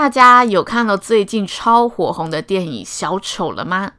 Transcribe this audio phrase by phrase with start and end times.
[0.00, 3.92] 大家有看到最近超火红的电影《小丑》了吗？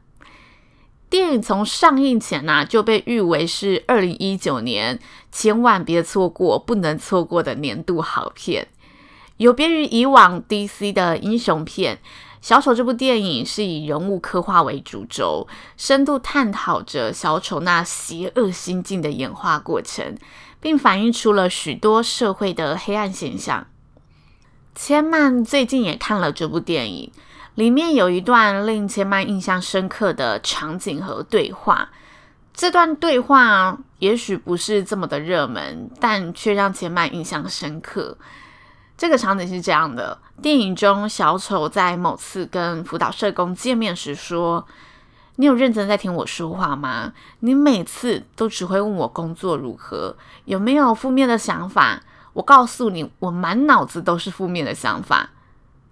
[1.08, 4.98] 电影从上映前呢、就被誉为是二零一九年
[5.30, 8.66] 千万别错过、不能错过的年度好片。
[9.36, 11.94] 有别于以往 DC 的英雄片，
[12.40, 15.46] 《小丑》这部电影是以人物刻画为主轴，
[15.76, 20.18] 深度探讨着小丑那邪恶心境的演化过程，
[20.58, 23.68] 并反映出了许多社会的黑暗现象。
[24.74, 27.12] 千嫚最近也看了这部电影，
[27.54, 31.90] 里面有一段令千嫚印象深刻的场景和对话。
[32.54, 38.16] 这段对话也许不是这么的热门，但却让千嫚印象深刻。
[38.96, 44.66] 这个场景是这样的：电影中，小丑在某次跟辅导社工见面时说
[45.36, 47.12] ：“你有认真在听我说话吗？
[47.40, 52.02] 你每次都只会问我工作如何，有没有负面的想法？”
[52.34, 55.30] 我告诉你，我满脑子都是负面的想法。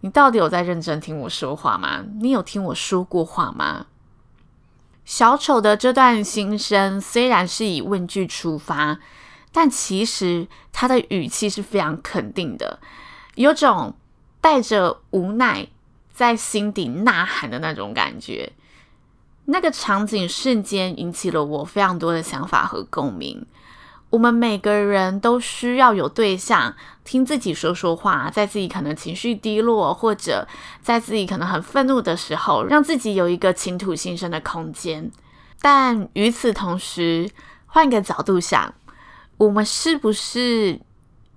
[0.00, 2.04] 你到底有在认真听我说话吗？
[2.20, 3.86] 你有听我说过话吗？
[5.04, 8.98] 小丑的这段心声虽然是以问句出发，
[9.52, 12.78] 但其实他的语气是非常肯定的，
[13.34, 13.94] 有种
[14.40, 15.66] 带着无奈
[16.12, 18.52] 在心底呐喊的那种感觉。
[19.46, 23.44] 那个场景瞬间引起了我非常多的想法和共鸣。
[24.10, 30.46] 我们每个人都需要有对象听自己说说话，在自己可能情绪低落，或者
[30.82, 35.10] 在自己可能很愤怒的时候，让自己有一个倾吐心声的空间。
[35.62, 37.30] 但与此同时，
[37.66, 38.74] 换个角度想，
[39.36, 40.80] 我们是不是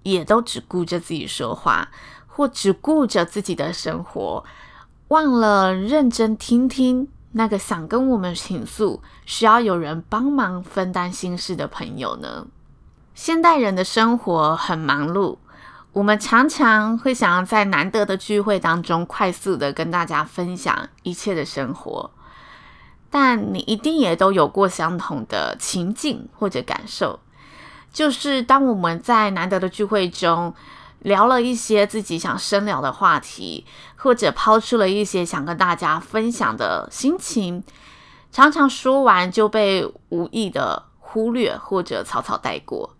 [0.01, 1.89] 也都只顾着自己说话，
[2.25, 4.43] 或只顾着自己的生活，
[5.09, 12.47] 忘了认真听听那个想跟我们倾诉、需要有人帮忙分担心事的朋友呢？
[13.15, 15.37] 现代人的生活很忙碌，
[15.91, 22.09] 我们常常会想要在难得的聚会当中快速的跟大家分享一切的生活，
[23.11, 27.19] 但你一定也都有过相同的情境或者感受，
[27.93, 30.51] 就是当我们在难得的聚会中
[30.99, 33.63] 聊了一些自己想深聊的话题，
[33.95, 37.63] 或者抛出了一些想跟大家分享的心情，
[38.31, 42.95] 常常说完就被无意的忽略或者草草带过。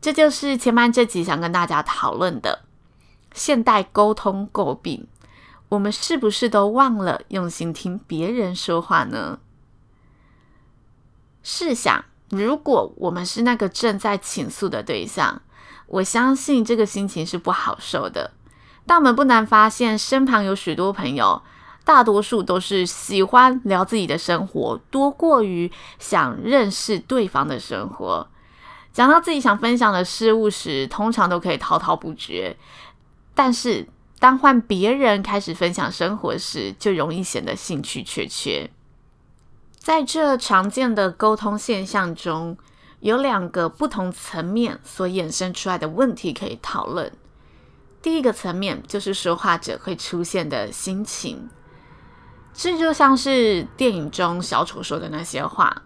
[0.00, 2.60] 这就是前半这集想跟大家讨论的
[3.32, 5.06] 现代沟通诟病。
[5.70, 9.38] 我们是不是都忘了用心听别人说话呢？
[11.42, 15.42] 试想，如果我们是那个正在倾诉的对象，
[15.86, 18.30] 我相信这个心情是不好受的。
[18.86, 21.42] 但我们不难发现，身旁有许多朋友，
[21.84, 28.28] 大多数都是喜欢聊自己的生活，多过于想认识对方的生活。
[28.98, 32.56] 讲到自己想分享的事物时，通常都可以滔滔不绝。
[33.32, 33.86] 但是，
[34.18, 38.68] 当换别人开始分享生活时，就容易显得兴趣缺缺。
[39.76, 42.58] 在这常见的沟通现象中，
[42.98, 47.12] 有两个不同层面所衍生出来的问题可以讨论。
[48.02, 51.48] 第一个层面就是说话者会出现的心情，
[52.52, 55.84] 这就像是电影中小丑说的那些话。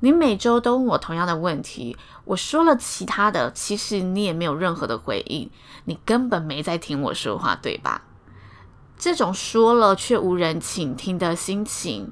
[0.00, 5.50] 你每周都问我同样的问题，我说了其他的，其实你也没有任何的回应，
[5.84, 8.02] 你根本没在听我说话，对吧？
[8.98, 12.10] 这种说了却无人倾听的心情，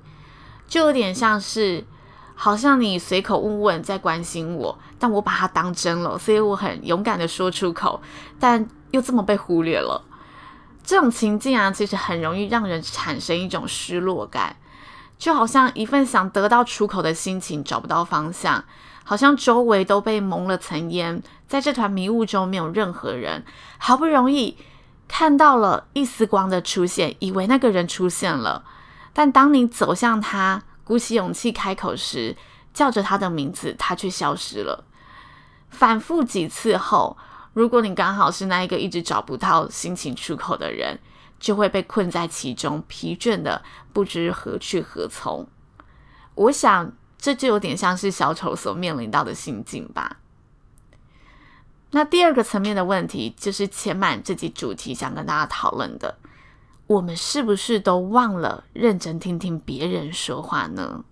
[0.66, 1.84] 就有点像是，
[2.34, 8.00] 好像你随口问问在关心我，但我把它当真了，所以我很勇敢的说出口，
[8.38, 10.04] 但又这么被忽略了。
[10.82, 14.56] 这种情境啊，其实很容易让人产生一种失落感。
[15.18, 18.64] 就好像一份想得到出口的心情找不到方向，
[19.02, 23.44] 好像周围都被蒙了层烟，在这团迷雾中没有任何人。
[23.78, 24.56] 好不容易
[25.08, 28.64] 看到了一丝光的出现，以为那个人出现了，
[29.12, 32.36] 但当你走向他，鼓起勇气开口时，
[32.72, 34.84] 叫着他的名字，他却消失了。
[35.68, 37.16] 反复几次后，
[37.54, 40.98] 如果你刚好是那一个一直找不到心情出口的人，
[41.38, 43.62] 就会被困在其中，疲倦的
[43.92, 45.46] 不知何去何从。
[46.34, 50.18] 我想这就有点像是小丑所面临到的心境吧。
[51.90, 56.18] 那第二个层面的问题，就是前满这集主题想跟大家讨论的：
[56.86, 61.04] 我们是不是都忘了认真听听别人说话呢？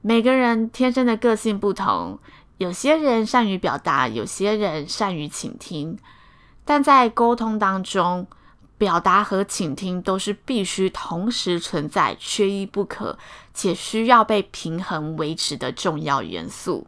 [0.00, 2.18] 每个人天生的个性不同，
[2.56, 5.98] 有些人善于表达，有些人善于倾听，
[6.68, 8.26] 但在沟通当中，
[8.76, 13.16] 表达和倾听都是必须同时存在、缺一不可，
[13.54, 16.86] 且需要被平衡维持的重要元素。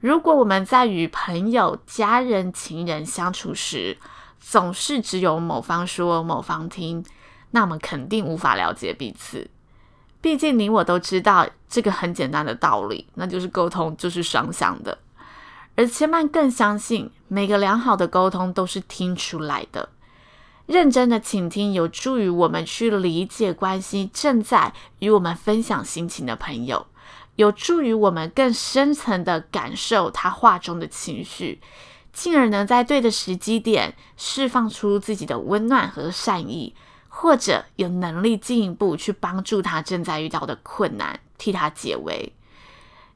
[0.00, 3.96] 如果我们在与朋友、家人、情人相处时，
[4.40, 7.04] 总是只有某方说、某方听，
[7.52, 9.48] 那我们肯定无法了解彼此。
[10.20, 14.98] 毕竟你我都知道这个很简单的道理，那就是沟通就是双向的。
[15.76, 19.88] 而千嫚更相信，每个良好的沟通都是听出来的。
[20.66, 26.86] 认真的倾听有助于我们去理解关系正在与我们分享心情的朋友。
[27.36, 31.60] 有助于我们更深层的感受他话中的情绪，
[32.12, 36.74] 进而能在对的时机点释放出自己的温暖和善意，
[37.08, 42.32] 或者有能力进一步去帮助他正在遇到的困难，替他解围，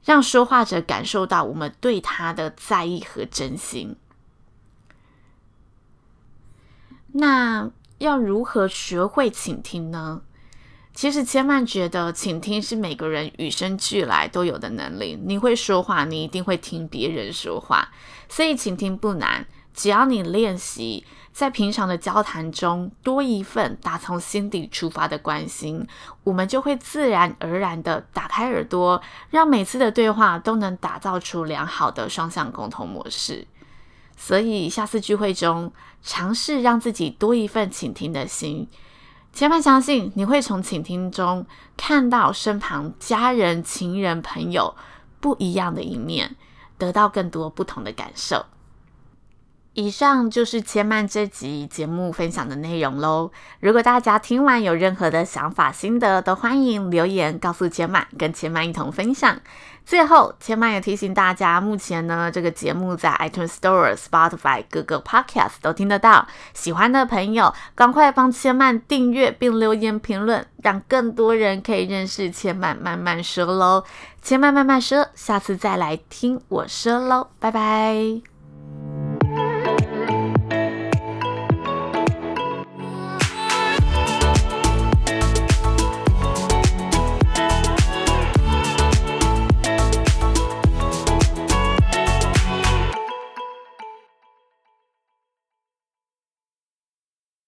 [0.04, 3.96] 让说话者感受到我们对他的在意和真心。
[7.12, 10.22] 那要如何学会倾听呢？
[10.94, 15.16] 其实千万觉得，倾听是每个人与生俱来都有的能力。
[15.22, 17.92] 你会说话，你一定会听别人说话，
[18.28, 19.46] 所以倾听不难。
[19.78, 25.86] 只要你练习，在平常的交谈中多一份打从心底出发的关心，
[26.24, 33.46] 我们就会自然而然的打开耳朵，让每次的对话都能打造出良好的双向沟通模式。
[34.16, 35.72] 所以下次聚会中，
[36.02, 38.68] 尝试让自己多一份倾听的心。
[39.32, 41.46] 千万相信你会从倾听中
[41.76, 44.74] 看到身旁家人、情人、朋友
[45.20, 46.34] 不一样的一面，
[46.76, 48.44] 得到更多不同的感受。
[49.78, 53.30] 以上就是千嫚这集节目分享的内容喽。
[53.60, 59.40] 如果大家听完有任何的想法、心得，都欢迎留言告诉千嫚，跟千嫚一同分享。
[59.86, 66.26] 最后，千嫚也提醒大家，目前呢，这个节目在 iTunes Store、Spotify 各个 Podcast 都听得到。
[66.54, 73.84] 喜欢的朋友，赶快帮千嫚订阅并留言评论，让更多人可以认识千嫚慢慢说喽。
[74.20, 78.37] 千嫚慢慢说，下次再来听我说喽，拜拜。